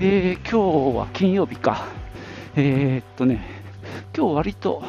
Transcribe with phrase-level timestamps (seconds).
[0.00, 1.86] えー今日は金曜日か。
[2.56, 3.44] えーっとね、
[4.16, 4.80] 今日割と、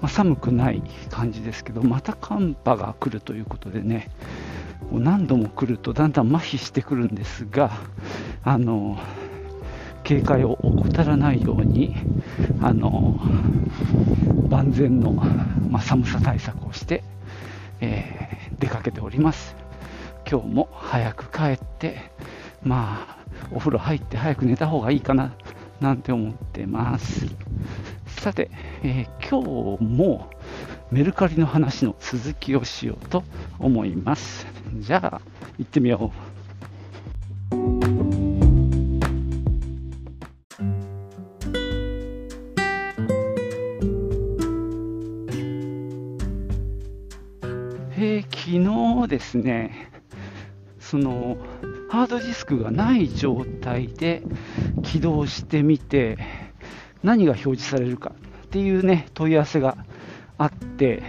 [0.00, 4.10] まあ寒くない感じですけど、また寒波が来るということでね、
[4.90, 7.70] もう何度も来るとだんだん麻痺してくるんですが、
[8.44, 8.98] あの、
[10.04, 11.96] 警戒を怠らないように、
[12.60, 13.18] あの、
[14.48, 17.02] 万全の、まあ寒さ対策をして、
[17.80, 19.54] えー出かけております。
[20.28, 22.10] 今日も早く帰って、
[22.62, 23.17] まあ、
[23.52, 25.32] お風呂入って早く寝た方がいいかな、
[25.80, 27.26] なんて思ってます。
[28.06, 28.50] さて、
[28.82, 29.42] えー今
[29.78, 30.30] 日も
[30.90, 33.22] メルカリの話の続きをしようと
[33.58, 34.46] 思います。
[34.78, 35.20] じゃあ、
[35.58, 36.28] 行ってみよう。
[48.00, 49.90] えー昨日ですね、
[50.78, 51.36] その
[51.88, 54.22] ハードディスクがない状態で
[54.82, 56.18] 起動してみて
[57.02, 58.12] 何が表示されるか
[58.46, 59.76] っていうね問い合わせが
[60.36, 61.02] あって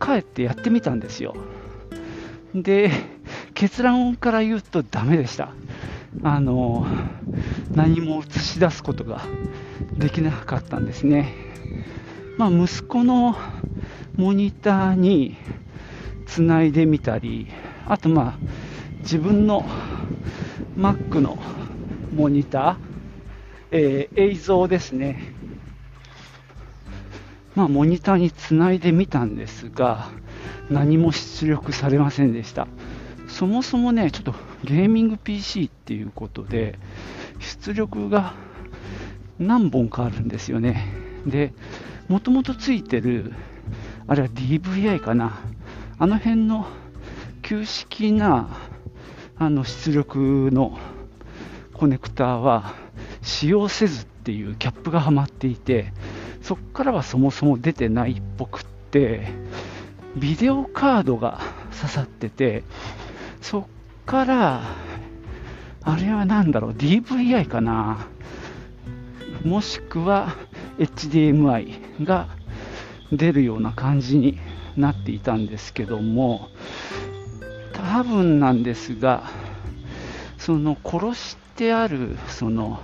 [0.00, 1.34] 帰ってやってみたんですよ。
[2.54, 2.90] で
[3.54, 5.52] 結論から言うとダメでした。
[6.22, 6.86] あの
[7.74, 9.22] 何も映し出すことが
[9.96, 11.34] できなかったんですね。
[12.38, 13.36] まあ息子の
[14.16, 15.36] モニターに
[16.26, 17.48] つないでみたり
[17.86, 18.38] あとまあ
[19.00, 19.64] 自分の
[20.76, 21.38] Mac の
[22.14, 22.76] モニター、
[23.72, 25.34] えー映像ですね、
[27.54, 30.08] まあ、モニターにつないでみたんですが、
[30.70, 32.66] 何も出力されませんでした。
[33.28, 34.34] そもそもね、ちょっと
[34.64, 36.78] ゲーミング PC っていうことで、
[37.38, 38.34] 出力が
[39.38, 40.86] 何本かあるんですよね。
[41.26, 41.52] で、
[42.08, 43.32] もともとついてる、
[44.06, 45.38] あれは DVI かな、
[45.98, 46.66] あの辺の
[47.42, 48.48] 旧式な
[49.38, 50.78] あの出力の
[51.74, 52.74] コネクターは
[53.22, 55.92] 使用せずっていうキャップがはまっていて
[56.42, 59.28] そこからはそもそも出てないっぽくって
[60.16, 61.40] ビデオカードが
[61.76, 62.62] 刺さってて
[63.40, 63.64] そっ
[64.06, 64.62] から
[65.82, 68.06] あれは何だろう DVI かな？
[69.44, 70.36] もしくは
[70.78, 72.28] HDMI が
[73.10, 74.38] 出るような感じに
[74.76, 76.48] なっていたんですけども
[77.72, 79.24] 多分なんですが
[80.38, 82.80] その殺してあるその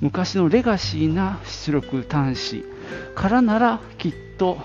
[0.00, 2.64] 昔のレガシーな出力端子
[3.14, 4.58] からならきっと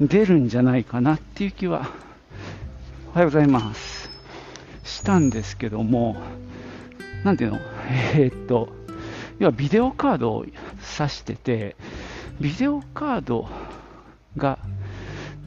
[0.00, 1.88] 出るんじゃないかなっていう気は
[3.12, 4.10] おはようございます。
[4.84, 6.16] したんですけども
[7.24, 7.58] なんていうの？
[8.14, 8.68] えーっと
[9.38, 10.46] 要はビデオカードを
[10.80, 11.76] 挿してて
[12.40, 13.48] ビデオカード
[14.36, 14.58] が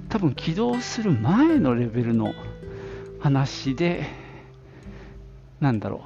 [0.09, 2.33] 多分起動する前のレベルの
[3.21, 4.07] 話で、
[5.59, 6.03] なんだろ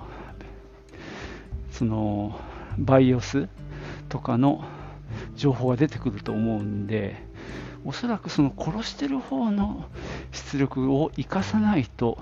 [1.72, 2.40] う、その、
[2.78, 3.48] バイオス
[4.10, 4.66] とかの
[5.36, 7.16] 情報が出てくると思うんで、
[7.86, 9.86] おそらくその殺してる方の
[10.32, 12.18] 出力を生かさないと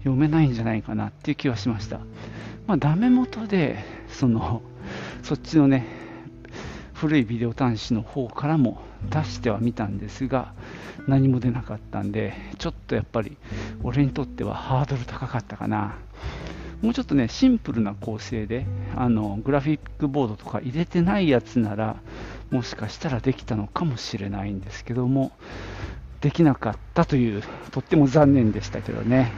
[0.00, 2.00] 読めないんじゃないかなっていう気はしました。
[2.66, 4.60] まあ、ダメ元で、その、
[5.22, 5.86] そっちのね、
[6.92, 10.52] 古いビデオ端子の方からも出してはみたんですが
[11.06, 13.36] 何も出なかったんでちょっとやっぱり
[13.82, 15.96] 俺にとってはハードル高かったかな。
[16.82, 18.64] もうちょっとねシンプルな構成で
[18.94, 21.96] あのグラフィックボードとか入れてないやつなら
[22.50, 25.32] もしかしたらできたのかもしれないんですけども
[26.20, 27.42] できなかったという
[27.72, 29.32] とっても残念でしたけどね。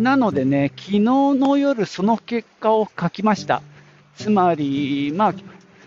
[0.00, 3.62] なのでね、昨日の夜、その結果を書きました。
[4.16, 5.34] つまり、まあ、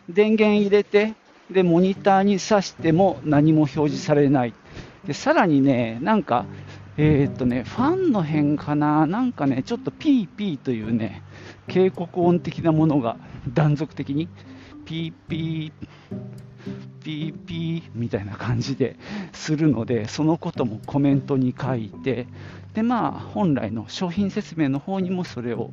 [0.08, 1.16] 電源入れて、
[1.50, 4.54] で、モニターに挿しても何も表示されない。
[5.06, 6.46] で、さらにね、なんか、
[6.96, 11.24] えーっとね、ファンの辺かな、なんかね、ちょっとピーピーというね、
[11.68, 13.18] 警告音的なものが
[13.52, 14.30] 断続的に、
[14.86, 17.43] ピーピー、ピー
[17.94, 18.98] みたいな感じで
[19.34, 22.28] するので、そのこともコメントに書いて、
[22.74, 25.72] でまあ、本来の商品説明の方にもそれを、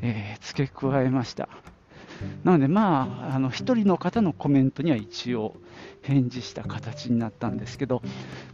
[0.00, 1.48] えー付け加えました。
[2.44, 5.56] なので、まあ、あの1人の方のコメントには一応
[6.02, 8.02] 返事した形になったんですけど、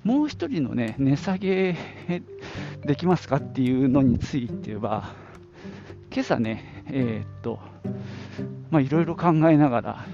[0.04, 1.76] もう1人のね、値下げ
[2.84, 5.14] できますかっていうのについては、
[6.12, 7.58] 今朝ね、えー、っと、
[8.70, 10.06] まあ、いろいろ考えながら、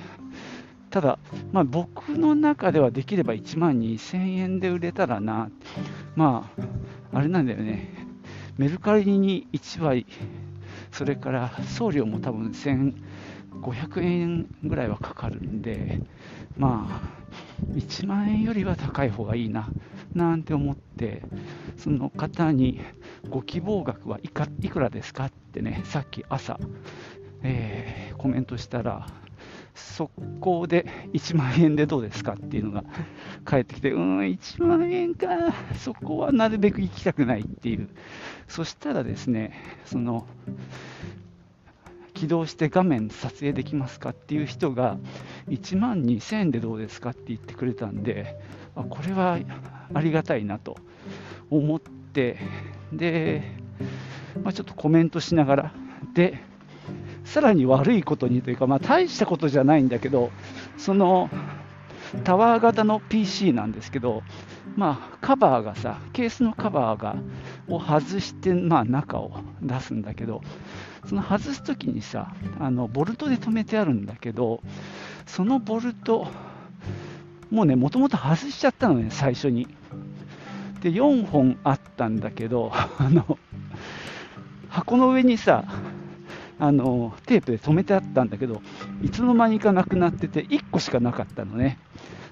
[0.95, 1.19] ただ、
[1.51, 5.51] まあ、僕の中ではできれば1万2000円で売れたらな、
[6.15, 6.49] ま
[7.13, 7.89] あ、あれなんだよね、
[8.59, 10.07] メルカリに1割、
[10.93, 16.01] それから送料も多分1500円ぐらいはかかるんで、
[16.57, 19.69] まあ、1万円よりは高い方がいいな、
[20.15, 21.23] なんて思って、
[21.77, 22.81] その方に
[23.31, 26.61] ご希望額はいかいくらですかってね、さっき朝、
[27.43, 29.09] えー、コメントしたら、
[29.75, 30.11] 速
[30.41, 32.85] 攻で1万円でどうですかっていうのが
[33.45, 35.29] 返ってきて、うーん、1万円か、
[35.77, 37.89] そこはなるべく行きたくないっていう、
[38.49, 39.53] そしたらですね、
[39.85, 40.27] その
[42.15, 44.99] 起動して画面撮影できますかっていう人が
[45.49, 48.39] 1万2000円でどうですかって言ってくれたんで、
[48.77, 49.39] あこれは
[49.93, 50.77] ありがたいなと
[51.51, 52.39] 思って、
[52.93, 53.43] で、
[54.43, 55.75] まあ、ちょっとコメントしながら、
[56.15, 56.41] で、
[57.25, 60.31] さらに悪いことにというか、まあ、大したことじゃないんだけど、
[60.77, 61.31] その
[62.23, 64.23] タワー型の PC なんですけど、
[64.77, 67.17] まあ、カバーがさ、ケースのカバーが
[67.69, 69.33] を外して、まあ、中を
[69.63, 70.43] 出すんだけど、
[71.07, 74.61] その外すときにさ、あのボルトで止めてあるんだけど、
[75.27, 76.29] そのボルト、
[77.51, 79.67] もうね、もともと外しちゃったのね、最初に。
[80.83, 83.39] で、4本あったんだけど、 あの
[84.69, 85.65] 箱の上にさ、
[86.65, 88.63] あのテープで止めてあったんだけど、
[89.03, 91.79] いつの間にかなくなってて、1個しかなかったのね。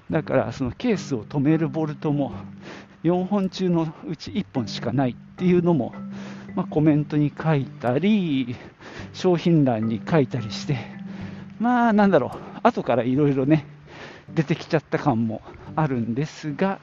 [0.09, 2.33] だから、そのケースを止めるボルトも、
[3.03, 5.93] 4本中のうち1本しかないっていうのも、
[6.55, 8.55] まあ、コメントに書いたり、
[9.13, 10.77] 商品欄に書いたりして、
[11.59, 13.67] まあなんだろう、後からいろいろね、
[14.33, 15.41] 出てきちゃった感も
[15.75, 16.79] あるんですが、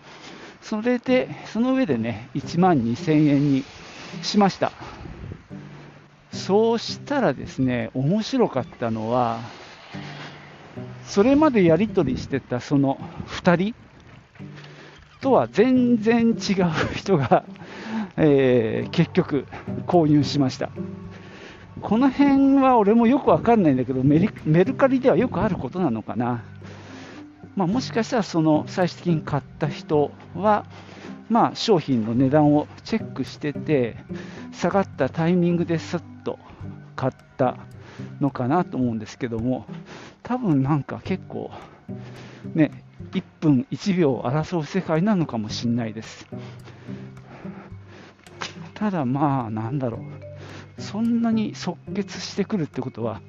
[0.62, 3.64] それで、その上でね、1万2000円に
[4.22, 4.70] しました。
[6.32, 9.40] そうしたらですね、面白かったのは、
[11.04, 13.74] それまでやり取りしてたその2人
[15.20, 16.34] とは全然違う
[16.94, 17.44] 人が、
[18.16, 19.46] えー、結局
[19.86, 20.70] 購入しました。
[21.82, 26.44] この辺は俺もよくわかんないんだけどメルカリではよくあることなのかな。
[27.56, 30.64] まあ、もしかしたらその最終的に買った人は、
[31.28, 33.96] まあ、商品の値段をチェックしてて
[34.52, 36.38] 下がったタイミングですっと
[36.96, 37.56] 買った
[38.20, 39.66] のかなと思うんですけども
[40.22, 41.50] 多分なんか結構
[42.54, 46.26] ね1分1秒争う世界なのかもしれないです
[48.74, 49.98] ただまあなんだろ
[50.78, 53.20] うそんなに即決してくるってことは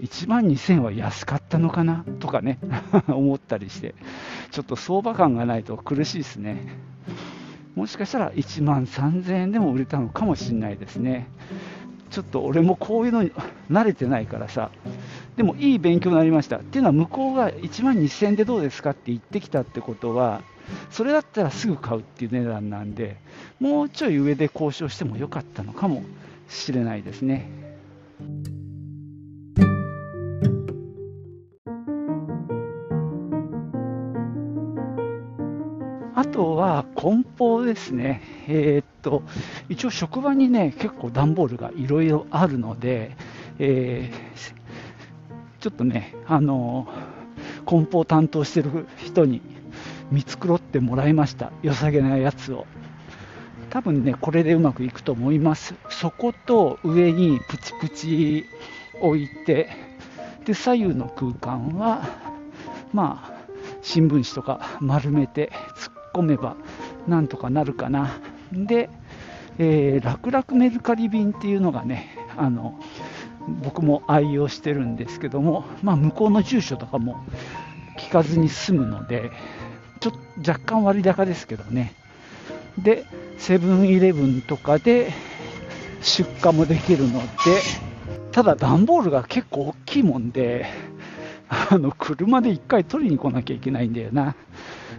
[0.00, 2.58] 1万2000円は安かったのかなとかね
[3.08, 3.94] 思ったりして
[4.50, 6.78] ちょっと相場感がないと苦しいですね
[7.74, 11.28] もしかしたら1万3000円でも売れたのかもしれないですね。
[12.10, 13.32] ちょっと俺もこういうのに
[13.70, 14.70] 慣れてないからさ、
[15.36, 16.56] でもいい勉強になりました。
[16.56, 20.42] っていうのは向こうが1万2000円でどうですかって言ってきたってことは、
[20.90, 23.16] それだったらすぐ買うっていう値段なんで、
[23.58, 26.02] もうちょい上で交渉してもよかったのかも
[26.48, 27.48] しれないですね。
[37.74, 38.22] ですね。
[38.48, 39.22] えー、っと、
[39.68, 43.16] 一応職場にね、結構段ボールがいろいろあるので、
[43.58, 46.88] えー、ちょっとね、あの
[47.66, 49.40] 梱包担当してる人に
[50.10, 51.52] 見繕ってもらいました。
[51.62, 52.66] 良さげなやつを。
[53.70, 55.74] 多分ね、これでうまくいくと思います。
[55.90, 58.44] そこと上にプチプチ
[59.00, 59.68] 置いて、
[60.44, 62.02] で、左右の空間は、
[62.92, 63.40] まあ、
[63.82, 66.56] 新聞紙とか丸めて突っ込めば
[67.10, 68.18] なんとかなるかな。
[68.52, 68.88] で、
[69.58, 72.80] えー、楽々メルカリ便っていうのがね、あの
[73.62, 77.22] 僕も愛用してるんですけども、まあ、向こうの住所とかも
[77.98, 79.30] 聞かずに済むので、
[80.00, 80.12] ちょっ
[80.42, 81.94] と若干割高ですけどね。
[82.78, 83.04] で、
[83.36, 85.12] セブンイレブンとかで
[86.00, 87.26] 出荷もできるので、
[88.32, 90.66] ただ段ボールが結構大きいもんで、
[91.50, 94.36] あの車で1回取りに来なきゃいけないんだよな。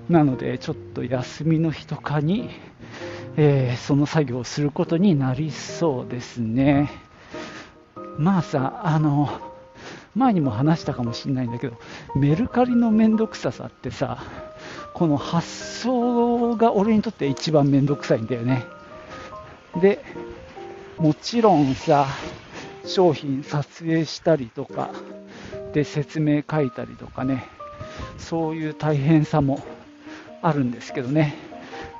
[0.09, 2.49] なので、ちょっと休みの日とかに、
[3.37, 6.91] えー、その作業をすることになりそうですね。
[8.17, 9.29] まあさ、あの、
[10.13, 11.77] 前にも話したかもしれないんだけど、
[12.15, 14.21] メルカリのめんどくささってさ、
[14.93, 18.65] この発送が俺にとって一番めんどくさいんだよね。
[19.79, 20.03] で、
[20.97, 22.07] もちろんさ、
[22.85, 24.91] 商品撮影したりとか、
[25.71, 27.47] って説明書いたりとかね、
[28.17, 29.63] そういう大変さも
[30.41, 31.35] あるんですけどね。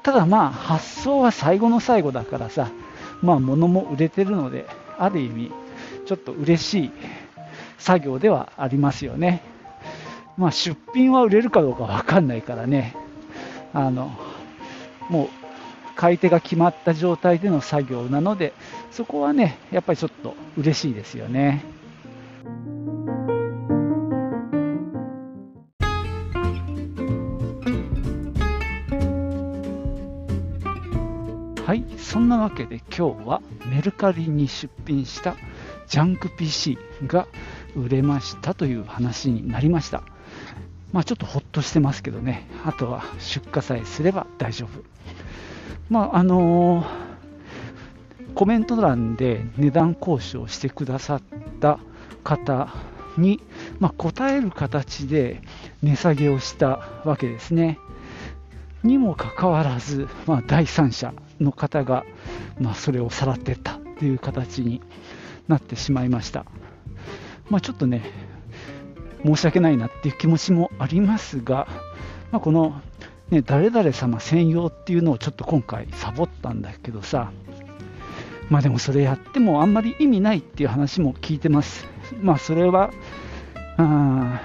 [0.04, 2.70] ただまあ、発送は最後の最後だからさ、
[3.22, 4.66] まあ、物も売れてるので、
[4.98, 5.52] ある意味、
[6.06, 6.92] ちょっと嬉しい
[7.78, 9.42] 作業ではありますよね。
[10.38, 12.94] まあ、出品は売れるかどうかわかんないからね、
[13.74, 14.12] あの、
[15.10, 15.30] もう、
[15.96, 18.54] 買い手が決まった状態での作業なので、
[18.92, 21.64] そこはね、やっぱりちょっと嬉しいですよね。
[31.72, 35.38] はい、そんなわけで今日はメルカリに出品した
[35.88, 37.30] ジャンク PC が
[37.78, 40.04] 売れましたという話になりました。
[40.92, 44.84] まあちょっとほっとしてますけどね、あとは出荷さえすれば大丈夫。
[45.90, 46.88] まああのー、
[48.36, 51.22] コメント欄で値段交渉してくださっ
[51.62, 51.80] た
[52.26, 52.68] 方
[53.18, 53.40] に、
[53.80, 55.42] まあ、答える形で
[55.82, 57.80] 値下げをしたわけですね。
[58.84, 62.04] にもかかわらず、まあ、第三者の方が、
[62.60, 64.82] まあ、それをさらっていったという形に
[65.48, 66.46] なってしまいました。
[67.50, 68.04] まあ、ちょっとね、
[69.24, 71.68] 申し訳ないなっていう気持ちもありますが、
[72.32, 72.82] まあ、この、
[73.30, 77.32] ね、誰々様専用っていうのをちょっと今回サボったんだけどさ、
[78.50, 81.88] まあでもそれやってもあんまり意味ないっていう話も聞いてます。
[82.22, 82.92] まあそれは、
[83.78, 84.42] あ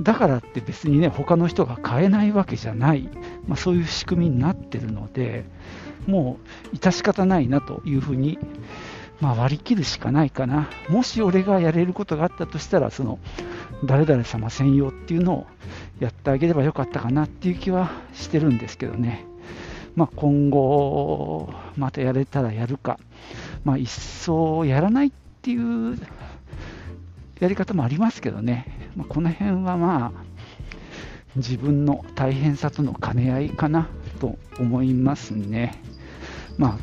[0.00, 3.08] だからって別にね、他の人が買えないわけじゃない、
[3.46, 5.44] まあ、そういう仕組みになってるので、
[6.06, 6.38] も
[6.72, 8.38] う致し方ないなというふうに、
[9.20, 10.68] まあ、割り切るしかないかな。
[10.88, 13.18] もし俺がやれることがあったとしたら、その
[13.84, 15.46] 誰々様専用っていうのを
[15.98, 19.24] やってあげればよかったかなっていう気はしてるんですけどね。
[19.96, 23.00] まあ、今後、またやれたらやるか、
[23.64, 25.12] まあ、一層やらないっ
[25.42, 25.98] ていう
[27.40, 30.12] やり方もありますけどね、まあ、この辺はまあ、
[31.36, 33.88] 自分の大変さとの兼ね合いかな
[34.20, 35.80] と思いますね。
[36.56, 36.78] まあ、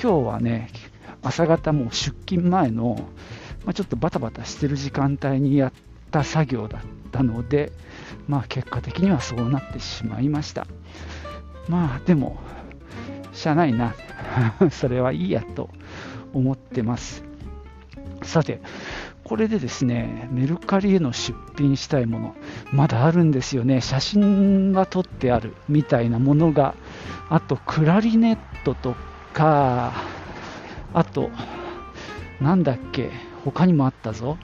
[0.00, 0.70] 今日はね、
[1.22, 2.96] 朝方も出勤前の、
[3.64, 5.72] まあ、ちょっとバタバタしてる時間帯にやっ
[6.10, 6.80] た作業だっ
[7.12, 7.70] たので、
[8.26, 10.66] まあ、結果的にはそうなってしまいました。
[11.68, 12.40] まあ、でも、
[13.32, 13.94] しゃあないな。
[14.72, 15.70] それはいいやと
[16.34, 17.22] 思ってます。
[18.22, 18.60] さて、
[19.32, 22.34] これでですね、メルカリへの出品したいもの、
[22.70, 23.80] まだあるんですよね。
[23.80, 26.74] 写真が撮ってあるみたいなものが、
[27.30, 28.94] あとクラリネットと
[29.32, 29.94] か、
[30.92, 31.30] あと、
[32.42, 33.10] なんだっけ、
[33.42, 34.36] 他にもあったぞ。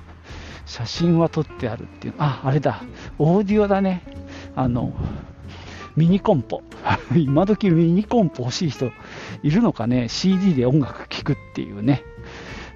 [0.65, 2.83] 写真は撮ってあるっていう、あ、あれだ、
[3.19, 4.03] オーディオだね。
[4.57, 4.95] あの、
[5.97, 6.63] ミニコンポ。
[7.15, 8.91] 今時ミニコンポ欲しい人
[9.43, 12.05] いるのかね ?CD で音楽聴くっていうね。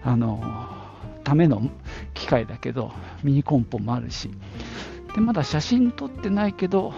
[0.05, 0.82] あの、
[1.25, 1.71] ための
[2.15, 4.31] 機械だけど、ミニコンポもあるし、
[5.15, 6.93] でまだ写真撮ってないけど、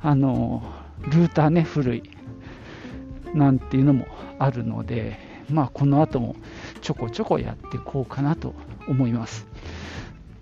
[0.00, 0.62] あの
[1.02, 2.02] ルーターね、古い、
[3.34, 4.06] なんていうのも
[4.38, 5.18] あるので、
[5.50, 6.36] まあ、この後も
[6.80, 8.54] ちょこちょこやっていこうかなと
[8.86, 9.46] 思います。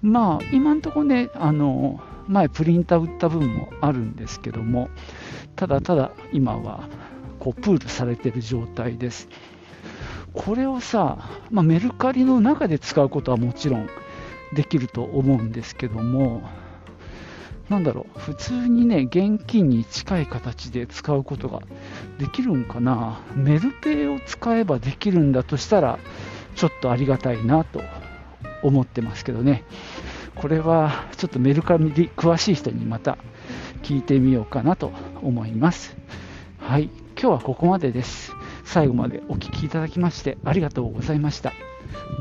[0.03, 4.89] まあ、今のとこね、あの前プリンター売った分もあるんですけども、
[5.55, 6.89] ただただ今は
[7.39, 9.29] こうプールされてる状態です。
[10.37, 11.19] これをさ、
[11.51, 13.89] まあ、メルカリの中で使うことはもちろん
[14.55, 16.43] できると思うんですけども、
[17.69, 21.63] なんだろう、普通にね、現金に近い形で使うことが
[22.19, 23.21] できるんかな。
[23.35, 25.99] メルペイを使えばできるんだとしたら、
[26.55, 27.83] ちょっとありがたいなと
[28.63, 29.65] 思ってますけどね。
[30.37, 33.17] これはちょっとメルカリで詳しい人にまた
[33.83, 35.97] 聞いてみようかなと思います。
[36.59, 38.36] はい、今日はここまでです。
[38.67, 41.53] 最後までお聴きいただきましてありがとうございました。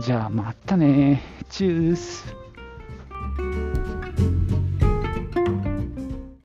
[0.01, 1.21] じゃあまたね。
[1.49, 2.35] チュース。